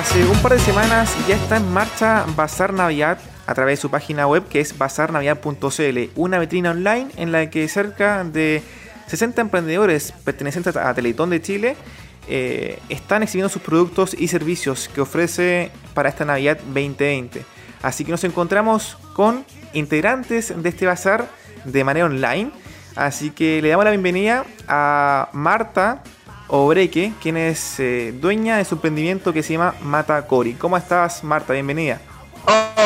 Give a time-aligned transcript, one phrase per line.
[0.00, 3.90] Hace un par de semanas ya está en marcha Bazar Navidad a través de su
[3.90, 8.62] página web que es bazarnavidad.cl, una vitrina online en la que cerca de
[9.08, 11.76] 60 emprendedores pertenecientes a Teletón de Chile
[12.28, 17.44] eh, están exhibiendo sus productos y servicios que ofrece para esta Navidad 2020.
[17.82, 19.44] Así que nos encontramos con
[19.74, 21.28] integrantes de este bazar
[21.66, 22.52] de manera online.
[22.96, 26.02] Así que le damos la bienvenida a Marta
[26.52, 30.54] Obreque, quien es eh, dueña de su emprendimiento que se llama Mata Cori.
[30.54, 31.52] ¿Cómo estás, Marta?
[31.52, 32.00] Bienvenida.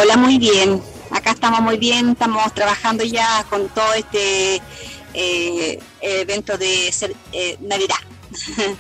[0.03, 0.83] Hola, muy bien.
[1.11, 4.61] Acá estamos muy bien, estamos trabajando ya con todo este
[5.15, 6.93] eh, evento de
[7.33, 7.97] eh, Navidad.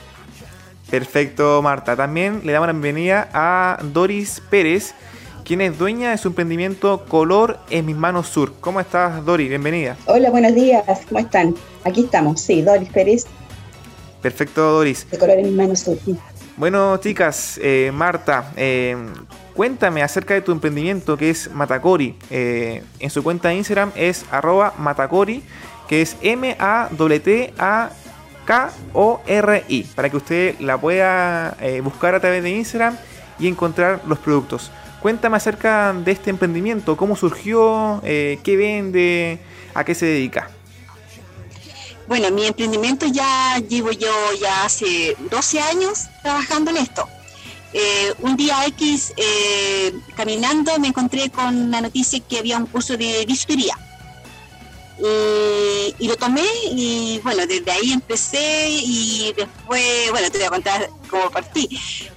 [0.91, 1.97] Perfecto, Marta.
[1.97, 4.95] También le damos la bienvenida a Doris Pérez,
[5.45, 8.53] quien es dueña de su emprendimiento Color en mis manos sur.
[8.61, 9.48] ¿Cómo estás, Doris?
[9.48, 9.97] Bienvenida.
[10.05, 10.84] Hola, buenos días.
[11.09, 11.55] ¿Cómo están?
[11.84, 13.27] Aquí estamos, sí, Doris Pérez.
[14.24, 15.06] Perfecto, Doris.
[15.12, 15.84] En mis manos.
[16.56, 18.97] Bueno, chicas, eh, Marta, eh,
[19.53, 22.17] cuéntame acerca de tu emprendimiento que es Matacori.
[22.30, 25.42] Eh, en su cuenta de Instagram es arroba Matacori,
[25.89, 27.12] que es M-A-T-A-K-O-R-I,
[29.95, 32.97] para que usted la pueda buscar a través de Instagram
[33.39, 34.70] y encontrar los productos.
[35.02, 39.39] Cuéntame acerca de este emprendimiento, cómo surgió, qué vende,
[39.75, 40.48] a qué se dedica.
[42.06, 47.08] Bueno, mi emprendimiento ya llevo yo ya hace 12 años trabajando en esto.
[47.72, 52.96] Eh, un día X, eh, caminando, me encontré con la noticia que había un curso
[52.96, 53.77] de bisutería.
[55.98, 60.91] Y, lo tomé y bueno, desde ahí empecé y después, bueno, te voy a contar
[61.11, 61.68] cómo partí.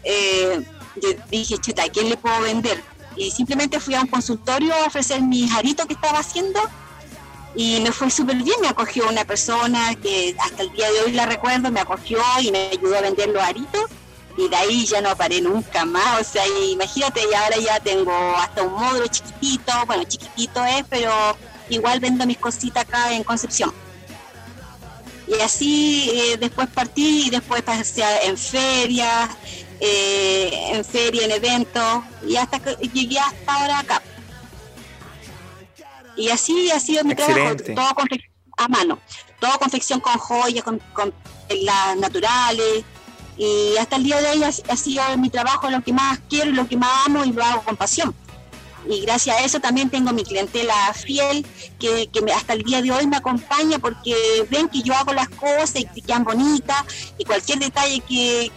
[0.04, 0.62] Eh,
[1.02, 2.84] yo dije, chuta, ¿a quién le puedo vender?
[3.16, 6.60] Y simplemente fui a un consultorio a ofrecer mi jarito que estaba haciendo
[7.58, 11.12] y me fue súper bien, me acogió una persona que hasta el día de hoy
[11.12, 13.86] la recuerdo, me acogió y me ayudó a vender los aritos
[14.38, 18.14] y de ahí ya no paré nunca más, o sea, imagínate, y ahora ya tengo
[18.38, 21.12] hasta un módulo chiquitito, bueno, chiquitito es, pero
[21.70, 23.74] igual vendo mis cositas acá en Concepción.
[25.28, 29.30] Y así eh, después partí y después pasé en ferias,
[29.80, 34.04] eh, en feria, en eventos, y hasta que llegué hasta ahora acá.
[36.18, 37.94] Y así ha sido mi trabajo, todo
[38.58, 39.00] a mano,
[39.40, 41.14] todo confección con joyas, con, con
[41.62, 42.84] las naturales.
[43.38, 46.50] Y hasta el día de hoy ha, ha sido mi trabajo lo que más quiero
[46.50, 48.16] y lo que más amo y lo hago con pasión
[48.90, 51.46] y gracias a eso también tengo mi clientela fiel
[51.80, 54.14] que, hasta el día de hoy me acompaña porque
[54.50, 56.84] ven que yo hago las cosas y que quedan bonitas
[57.18, 58.52] y cualquier detalle que,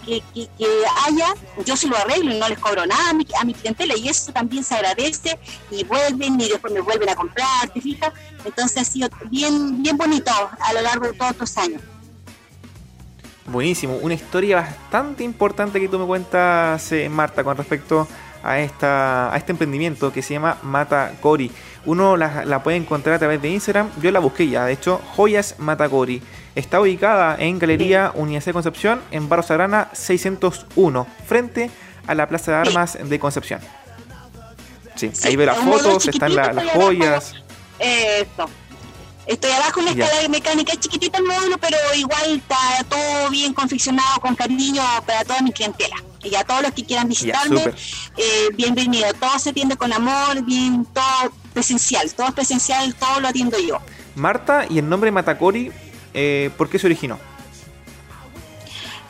[1.06, 3.97] haya, yo se lo arreglo y no les cobro nada a mi, a mi, clientela
[3.97, 5.38] y eso también se agradece
[5.70, 8.12] y vuelven y después me vuelven a comprar, ¿te fijas?
[8.44, 11.82] Entonces ha sido bien, bien bonito a lo largo de todos estos años.
[13.47, 18.06] Buenísimo, una historia bastante importante que tú me cuentas, eh, Marta, con respecto a,
[18.45, 21.51] esta, a este emprendimiento que se llama Mata Cori.
[21.87, 23.91] Uno la, puede encontrar a través de Instagram.
[24.03, 26.23] Yo la busqué ya, de hecho, Joyas Mata Cori.
[26.55, 31.71] Está ubicada en Galería Universidad de Concepción, en Barros Arana 601, frente
[32.06, 33.61] a la Plaza de Armas de Concepción.
[34.97, 37.34] Sí, ahí ve las fotos, están las joyas.
[37.79, 38.49] Eso.
[39.27, 43.31] Estoy abajo en la escala de mecánica, es chiquitita el módulo, pero igual está todo
[43.31, 45.97] bien confeccionado con cariño para toda mi clientela.
[46.22, 47.72] Y a todos los que quieran visitarme,
[48.16, 49.12] eh, bienvenido.
[49.14, 53.78] Todo se atiende con amor, bien, todo presencial, todo es presencial, todo lo atiendo yo.
[54.14, 55.72] Marta, ¿y el nombre Matacori,
[56.12, 57.19] eh, por qué se originó?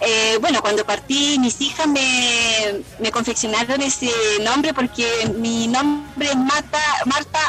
[0.01, 4.11] Eh, bueno, cuando partí, mis hijas me, me confeccionaron ese
[4.43, 5.07] nombre porque
[5.37, 7.41] mi nombre es Mata, Marta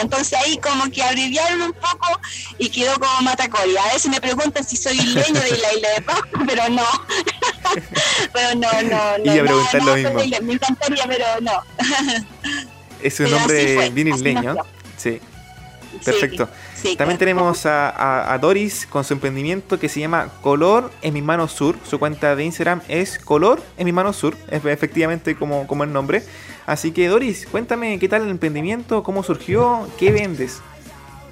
[0.00, 2.20] entonces ahí como que abreviaron un poco
[2.58, 3.76] y quedó como Matacori.
[3.76, 6.84] A veces me preguntan si soy leño de la isla de Pascua, pero no.
[8.32, 9.34] pero no, no, no.
[9.34, 10.42] Y a preguntar lo mismo.
[10.42, 11.62] me encantaría, pero no.
[13.02, 14.56] es un nombre bien isleño.
[14.96, 15.20] Sí.
[16.04, 16.48] Perfecto.
[16.96, 21.76] También tenemos a, Doris con su emprendimiento que se llama Color en mi mano sur.
[21.88, 25.92] Su cuenta de Instagram es Color en mi mano sur, es efectivamente como, como el
[25.92, 26.22] nombre.
[26.66, 30.60] Así que Doris, cuéntame qué tal el emprendimiento, cómo surgió, qué vendes.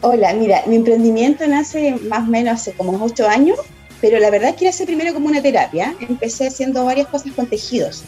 [0.02, 3.58] Hola, mira, mi emprendimiento nace más o menos hace como 8 años,
[4.00, 5.94] pero la verdad es que nace primero como una terapia.
[6.00, 8.04] Empecé haciendo varias cosas con tejidos.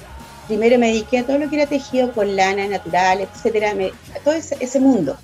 [0.47, 3.73] Primero me dediqué a todo lo que era tejido con lana natural, etcétera,
[4.15, 5.17] a todo ese mundo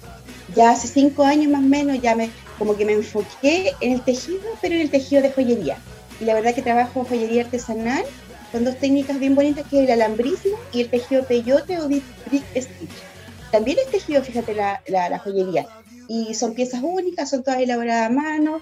[0.59, 4.03] ya hace cinco años más o menos ya me como que me enfoqué en el
[4.03, 5.79] tejido, pero en el tejido de joyería.
[6.21, 8.03] Y la verdad que trabajo joyería artesanal
[8.51, 12.03] con dos técnicas bien bonitas que es el alambrismo y el tejido peyote o brick
[12.57, 12.91] stitch.
[13.53, 15.67] También es tejido, fíjate, la, la, joyería.
[16.09, 18.61] Y son piezas únicas, son todas elaboradas a mano.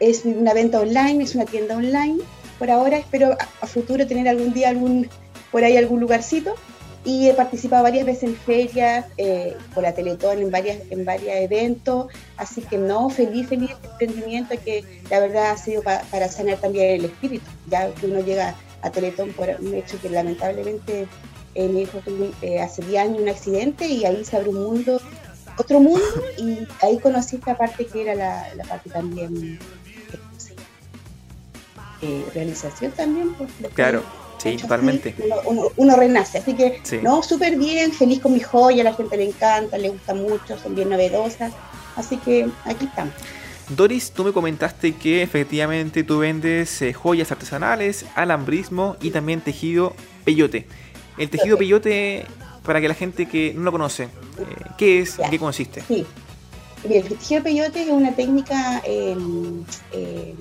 [0.00, 2.20] Es una venta online, es una tienda online.
[2.58, 5.10] Por ahora espero a, futuro tener algún día algún
[5.52, 6.54] por ahí algún lugarcito
[7.04, 11.34] y he participado varias veces en ferias, eh, por la Teletón, en varias en varios
[11.34, 12.06] eventos,
[12.36, 17.00] así que no, feliz, feliz este emprendimiento que la verdad ha sido para sanar también
[17.00, 21.06] el espíritu, ya que uno llega a Teletón por un hecho que lamentablemente
[21.54, 24.62] eh, mi hijo tuvo eh, hace 10 años un accidente y ahí se abre un
[24.62, 25.00] mundo,
[25.56, 26.04] otro mundo,
[26.36, 29.58] y ahí conocí esta parte que era la, parte también,
[32.02, 33.34] eh, realización también.
[33.34, 35.14] Pues, claro Sí, totalmente.
[35.76, 39.76] Uno, renace, así que no, súper bien, feliz con mi joya, la gente le encanta,
[39.76, 41.52] le gusta mucho, son bien novedosas,
[41.96, 43.14] así que aquí estamos.
[43.68, 49.94] Doris, tú me comentaste que efectivamente tú vendes eh, joyas artesanales, alambrismo y también tejido
[50.24, 50.66] peyote.
[51.18, 52.24] El tejido peyote,
[52.62, 54.08] para que la gente que no lo conoce, eh,
[54.78, 55.18] ¿qué es?
[55.18, 55.82] ¿En qué consiste?
[55.86, 56.06] Sí.
[56.88, 60.36] el tejido peyote es una técnica em, em,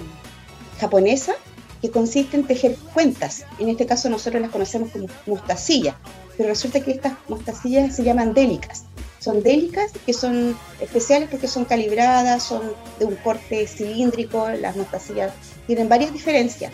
[0.80, 1.36] japonesa
[1.82, 3.46] que consiste en tejer cuentas.
[3.60, 5.96] En este caso nosotros las conocemos como mostacillas,
[6.38, 8.84] pero resulta que estas mostacillas se llaman délicas.
[9.20, 12.62] Son délicas que son especiales porque son calibradas, son
[13.00, 15.34] de un corte cilíndrico, las mostacillas
[15.66, 16.72] tienen varias diferencias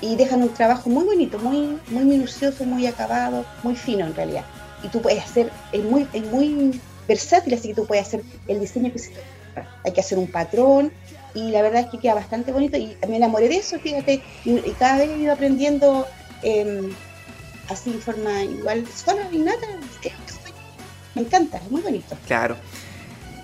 [0.00, 4.44] y dejan un trabajo muy bonito, muy, muy minucioso, muy acabado, muy fino en realidad.
[4.82, 8.60] Y tú puedes hacer, es muy, es muy versátil, así que tú puedes hacer el
[8.60, 9.12] diseño que se
[9.84, 10.92] Hay que hacer un patrón,
[11.38, 14.58] y la verdad es que queda bastante bonito y me enamoré de eso, fíjate, y,
[14.78, 16.06] cada vez he ido aprendiendo
[16.42, 16.92] eh,
[17.68, 19.58] así en forma igual, sola y nada,
[21.14, 22.16] me encanta, es muy bonito.
[22.26, 22.56] Claro.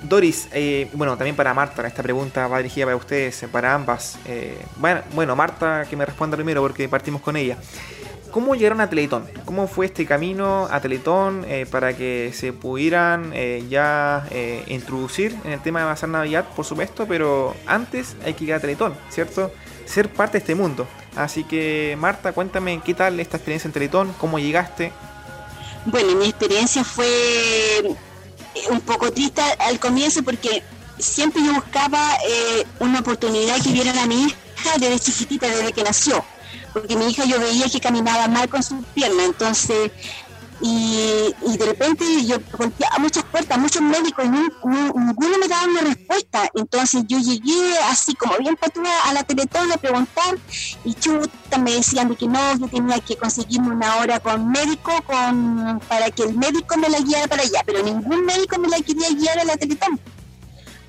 [0.02, 4.19] Doris, eh, bueno, también para Marta, esta pregunta va dirigida para ustedes, para ambas.
[4.26, 7.56] Eh, bueno, bueno, Marta, que me responda primero porque partimos con ella.
[8.34, 9.28] ¿Cómo llegaron a Teletón?
[9.44, 15.38] ¿Cómo fue este camino a Teletón eh, para que se pudieran eh, ya eh, introducir
[15.44, 18.92] en el tema de Bazar Navidad, por supuesto, pero antes hay que llegar a Teletón,
[19.08, 19.52] ¿cierto?
[19.86, 20.88] Ser parte de este mundo.
[21.14, 24.90] Así que, Marta, cuéntame qué tal esta experiencia en Teletón, cómo llegaste.
[25.84, 27.84] Bueno, mi experiencia fue
[28.69, 30.64] un poco triste al comienzo porque
[30.98, 32.00] siempre yo buscaba
[32.80, 36.25] una oportunidad que vieran a mi hija desde chiquitita, desde que nació
[36.75, 39.93] porque mi hija yo veía que caminaba mal con sus piernas, entonces,
[40.61, 46.50] y, de repente yo golpeaba muchas puertas, muchos médicos, y ninguno me daba una respuesta,
[46.55, 50.37] entonces yo llegué así como bien patuda a la Teletón a preguntar,
[50.85, 54.93] y chuta, me decían de que no, yo tenía que conseguirme una hora con médico
[55.06, 58.81] con, para que el médico me la guiara para allá, pero ningún médico me la
[58.81, 60.00] quería guiar a la Teletón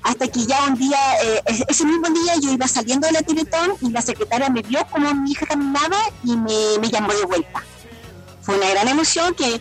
[0.06, 3.72] hasta que ya un día, eh, ese mismo día yo iba saliendo de la Teletón
[3.80, 7.64] y la secretaria me vio como mi hija caminaba y me, llamó de vuelta.
[8.40, 9.60] Fue una gran emoción que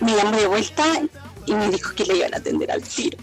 [0.00, 0.84] me llamó de vuelta
[1.46, 3.18] y me dijo que le iban a atender al tiro.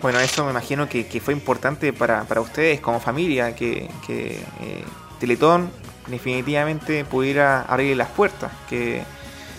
[0.00, 4.84] Bueno, eso me imagino que, fue importante para, ustedes como familia, que, eh,
[5.18, 5.68] Teletón
[6.06, 9.02] definitivamente pudiera abrir las puertas, que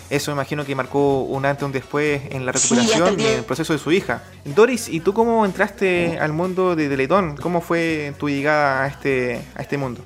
[0.09, 3.38] eso me imagino que marcó un antes y un después en la recuperación y en
[3.39, 4.23] el proceso de su hija.
[4.45, 7.35] Doris, ¿y tú cómo entraste al mundo de Teletón?
[7.35, 10.01] ¿Cómo fue tu llegada a este, a este mundo?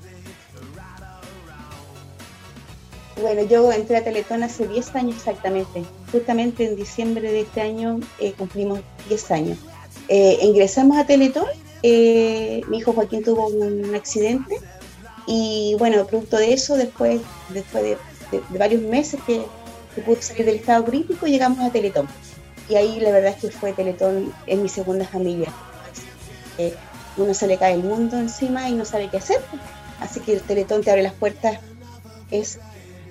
[3.21, 5.83] Bueno, yo entré a Teletón hace 10 años exactamente.
[6.11, 9.59] Justamente en diciembre de este año eh, cumplimos 10 años.
[10.07, 11.45] Eh, ingresamos a Teletón,
[11.83, 14.57] eh, mi hijo Joaquín tuvo un accidente
[15.27, 17.97] y bueno, producto de eso, después, después de,
[18.57, 19.43] varios meses que,
[19.95, 22.07] que, pude salir del estado crítico, llegamos a Teletón.
[22.69, 25.51] Y ahí la verdad es que fue Teletón en mi segunda familia.
[26.57, 26.73] Eh,
[27.17, 29.41] uno se le cae el mundo encima y no sabe qué hacer.
[29.99, 31.59] Así que el Teletón te abre las puertas.
[32.31, 32.59] Es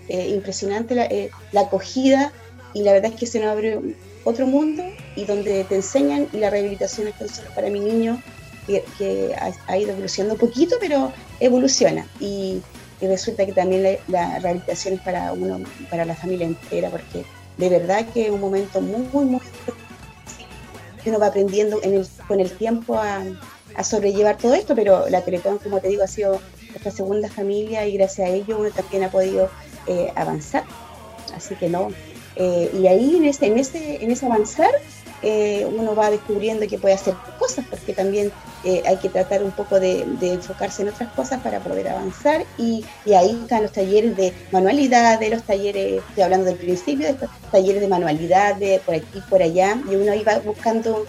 [0.09, 2.33] eh, impresionante la, eh, la, acogida
[2.73, 3.79] y la verdad es que se nos abre
[4.25, 4.83] otro mundo
[5.17, 7.15] y donde te enseñan y la rehabilitación es
[7.55, 8.23] para mi niño
[8.99, 9.37] que,
[9.67, 12.07] ha, ido evolucionando un poquito, pero evoluciona.
[12.21, 12.63] Y,
[13.01, 17.25] resulta que también la, rehabilitación es para uno, para la familia entera, porque
[17.57, 19.41] de verdad que es un momento muy, muy, muy
[21.03, 21.81] que uno va aprendiendo
[22.29, 23.25] con el tiempo a,
[23.83, 27.97] sobrellevar todo esto, pero la Teletón, como te digo, ha sido nuestra segunda familia y
[27.97, 29.49] gracias a ello uno también ha podido
[29.87, 30.65] eh, avanzar.
[31.35, 31.89] Así que no.
[32.37, 34.71] Eh, y ahí en ese, en ese, en ese avanzar
[35.23, 38.33] eh, uno va descubriendo que puede hacer cosas, porque también
[38.65, 42.45] eh, hay que tratar un poco de, enfocarse en otras cosas para poder avanzar.
[42.57, 47.13] Y, ahí están los talleres de manualidad, de los talleres, estoy hablando del principio, de
[47.13, 51.07] estos talleres de manualidad, de por aquí, por allá, y uno iba buscando,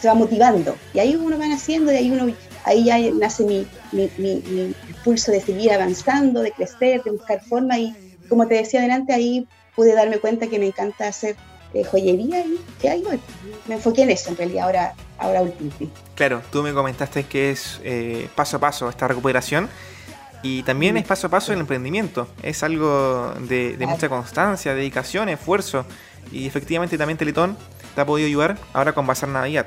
[0.00, 2.32] se va motivando, y ahí uno va haciendo, y ahí uno
[2.64, 7.78] ahí ya nace mi, mi, mi, impulso de seguir avanzando, de crecer, de buscar forma.
[7.78, 7.94] Y
[8.28, 11.36] como te decía adelante, ahí pude darme cuenta que me encanta hacer
[11.82, 13.02] joyería y que ahí
[13.66, 15.90] me enfoqué en eso en realidad ahora, ahora último.
[16.14, 19.68] Claro, tú me comentaste que es eh, paso a paso esta recuperación
[20.44, 22.28] y también es paso a paso el emprendimiento.
[22.42, 25.86] Es algo de, mucha constancia, dedicación, esfuerzo.
[26.30, 27.56] Y efectivamente también Teletón
[27.94, 29.66] te ha podido ayudar ahora con Bazar Navidad.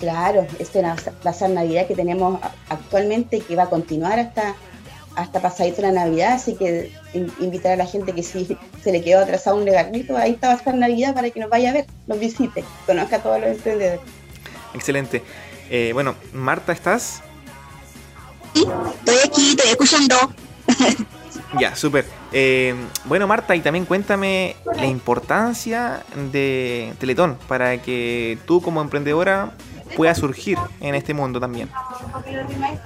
[0.00, 0.82] Claro, este
[1.22, 4.56] Bazar Navidad que tenemos actualmente que va a continuar hasta,
[5.18, 6.34] hasta pasadito la Navidad.
[6.34, 6.92] Así que
[7.40, 10.74] invitar a la gente que si se le quedó atrasado un legarrito, ahí está Bazar
[10.74, 14.00] Navidad para que nos vaya a ver, nos visite, conozca a todos los emprendedores.
[14.74, 15.22] Excelente.
[15.70, 17.22] Eh, bueno, Marta, ¿estás?
[18.54, 20.16] estoy aquí, estoy escuchando.
[21.58, 22.04] Ya, súper.
[22.30, 22.74] Eh,
[23.06, 29.52] bueno, Marta, y también cuéntame la importancia de Teletón para que tú como emprendedora
[29.96, 31.70] puedas surgir en este mundo también.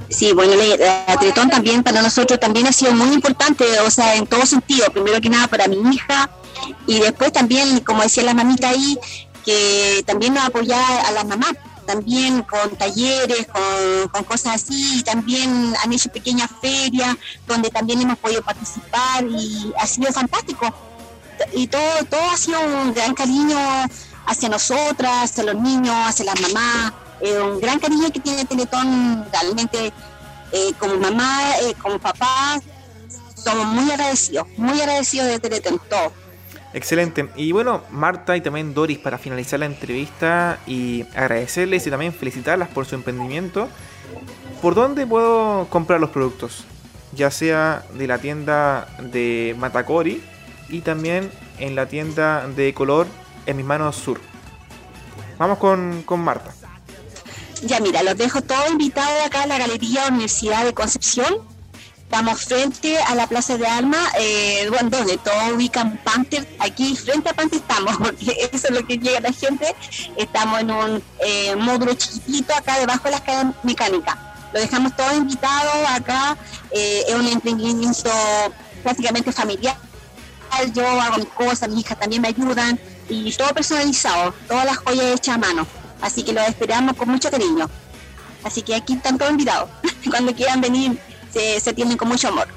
[0.09, 4.27] Sí, bueno, la, Teletón también para nosotros también ha sido muy importante, o sea, en
[4.27, 4.87] todo sentido.
[4.93, 6.31] Primero que nada para mi hija
[6.87, 8.99] y después también, como decía la mamita ahí,
[9.45, 11.53] que también nos apoya a las mamás
[11.87, 18.19] también con talleres, con, cosas así, y también han hecho pequeñas ferias donde también hemos
[18.19, 20.73] podido participar y ha sido fantástico.
[21.53, 23.59] Y todo, todo ha sido un gran cariño
[24.27, 26.93] hacia nosotras, hacia los niños, hacia las mamás,
[27.31, 29.93] un gran cariño que tiene Teletón realmente
[30.53, 32.61] eh, como mamá, eh, como papá,
[33.35, 36.13] somos muy agradecidos, muy agradecidos de Teletón, todo.
[36.75, 37.29] Excelente.
[37.37, 42.69] Y bueno, Marta y también Doris, para finalizar la entrevista y agradecerles y también felicitarlas
[42.69, 43.69] por su emprendimiento.
[44.61, 46.65] ¿Por dónde puedo comprar los productos?
[47.15, 50.23] Ya sea de la tienda de Matacori
[50.69, 53.07] y también en la tienda de color
[53.45, 54.21] en mis manos sur.
[55.39, 56.55] Vamos con, con Marta.
[57.63, 61.53] Ya mira, los dejo todos invitados acá a la Galería Universidad de Concepción
[62.13, 66.47] Estamos frente a la Plaza de Armas, eh, donde todos ubican Panther.
[66.59, 69.75] Aquí frente a Panther estamos, porque eso es lo que llega la gente.
[70.19, 74.35] Estamos en un eh, módulo chiquitito acá debajo de la escala mecánica.
[74.53, 76.37] Lo dejamos todos invitados acá.
[76.71, 78.11] Eh, es un emprendimiento
[78.83, 79.79] prácticamente familiar.
[80.75, 82.79] Yo hago mis cosas, mis hijas también me ayudan
[83.09, 85.67] y todo personalizado, todas las joyas hechas a mano.
[86.03, 87.71] Así que los esperamos con mucho cariño.
[88.45, 89.71] Así que aquí están todos invitados.
[90.11, 90.99] Cuando quieran venir
[91.33, 92.49] se, tienen con mucho amor.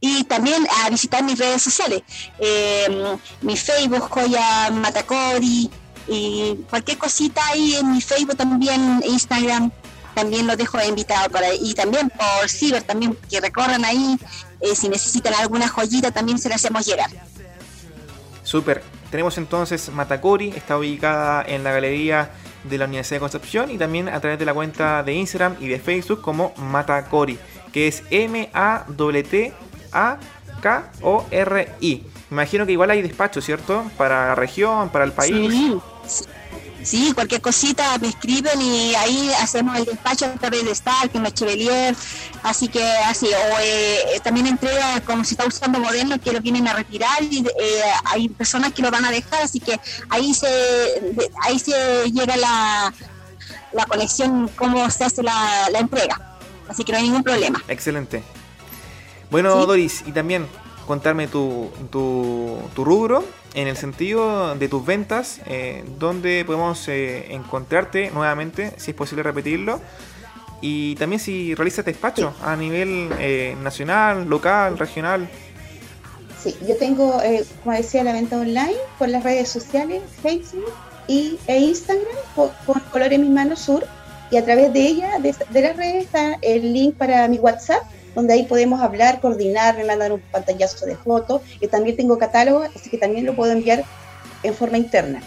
[0.00, 2.02] Y también a visitar mis redes sociales,
[2.38, 5.70] eh, mi Facebook, Joya Matacori,
[6.08, 9.70] y cualquier cosita ahí en mi Facebook también, Instagram,
[10.14, 14.18] también los dejo invitados para y también por Ciber también que recorran ahí
[14.60, 17.10] eh, si necesitan alguna joyita también se la hacemos llegar
[18.42, 22.30] Súper, tenemos entonces Matacori, está ubicada en la galería
[22.64, 25.68] de la Universidad de Concepción y también a través de la cuenta de Instagram y
[25.68, 27.38] de Facebook como Matacori,
[27.72, 28.86] que es M-A-T-A-K-O-R-I.
[32.30, 33.84] Imagino que igual hay despacho, ¿cierto?
[33.96, 35.52] Para la región, para el país.
[35.52, 35.76] Sí,
[36.82, 41.24] Sí, cualquier cosita me escriben y ahí hacemos el despacho a través de Stark, en
[41.26, 41.94] Chevelier,
[42.42, 46.66] así que así, o eh, también entrega como si está usando moderno que lo vienen
[46.68, 50.48] a retirar y eh, hay personas que lo van a dejar, así que ahí se
[51.42, 52.94] ahí se llega la,
[53.72, 57.62] la conexión, cómo se hace la, entrega, así que no hay ningún problema.
[57.68, 58.22] Excelente.
[59.30, 60.48] Bueno, Doris, y también
[60.90, 67.32] contarme tu, tu, tu rubro en el sentido de tus ventas, eh, donde podemos eh,
[67.32, 69.80] encontrarte nuevamente, si es posible repetirlo,
[70.60, 75.28] y también si realizas despacho a nivel eh, nacional, local, regional.
[76.42, 77.22] Sí, yo tengo,
[77.62, 80.72] como decía, la venta online por las redes sociales, Facebook
[81.06, 82.50] y, e Instagram, con,
[82.90, 83.86] Colores mis manos sur,
[84.32, 87.84] y a través de ella, de, de las redes, está el link para mi WhatsApp,
[88.14, 92.62] donde ahí podemos hablar, coordinar, me mandan un pantallazo de fotos, y también tengo catálogo,
[92.62, 93.84] así que también lo puedo enviar
[94.42, 95.22] en forma interna.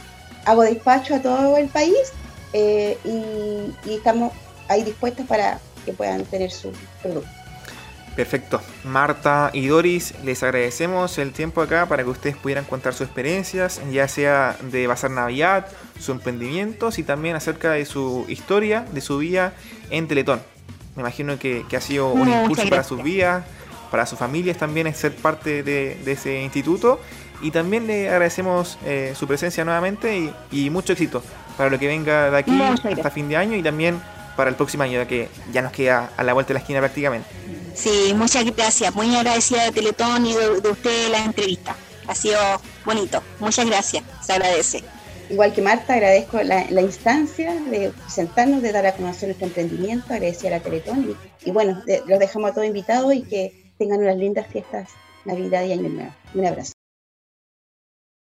[0.46, 2.12] Hago despacho a todo el país
[2.54, 4.34] eh, y, estamos
[4.68, 6.72] ahí dispuestos para que puedan tener su
[7.02, 7.30] producto.
[8.16, 8.62] Perfecto.
[8.84, 13.82] Marta y Doris, les agradecemos el tiempo acá para que ustedes pudieran contar sus experiencias,
[13.92, 15.66] ya sea de Bazar Navidad,
[15.98, 19.54] sus emprendimientos y también acerca de su historia, de su vida
[19.90, 20.53] en Teletón.
[20.96, 23.44] Me imagino que, ha sido un impulso para sus vidas,
[23.92, 27.00] para sus familias también es ser parte de, ese instituto.
[27.42, 31.22] Y también le agradecemos eh, su presencia nuevamente y, mucho éxito
[31.58, 34.02] para lo que venga de aquí hasta fin de año y también
[34.36, 36.80] para el próximo año, ya que ya nos queda a la vuelta de la esquina
[36.80, 37.28] prácticamente.
[37.76, 38.96] Sí, muchas gracias.
[38.96, 41.76] Muy agradecida de Teletón y de, de usted la entrevista.
[42.08, 42.40] Ha sido
[42.86, 43.22] bonito.
[43.40, 44.04] Muchas gracias.
[44.22, 44.84] Se agradece.
[45.34, 50.54] Igual que Marta, agradezco la, instancia de presentarnos, de dar a conocer nuestro emprendimiento, agradecer
[50.54, 54.46] a la Teletón y, bueno, los dejamos a todos invitados y que tengan unas lindas
[54.46, 54.90] fiestas
[55.26, 56.12] Navidad y Año Nuevo.
[56.36, 56.73] Un abrazo.